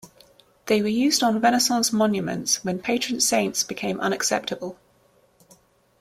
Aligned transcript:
They 0.65 0.81
were 0.81 0.87
used 0.87 1.21
on 1.21 1.39
renaissance 1.41 1.93
monuments 1.93 2.65
when 2.65 2.79
patron 2.79 3.21
saints 3.21 3.61
became 3.61 3.99
unacceptable. 3.99 4.79